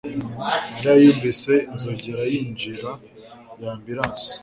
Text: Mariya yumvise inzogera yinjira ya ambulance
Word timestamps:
Mariya 0.75 0.93
yumvise 1.03 1.53
inzogera 1.71 2.23
yinjira 2.33 2.89
ya 3.61 3.69
ambulance 3.75 4.27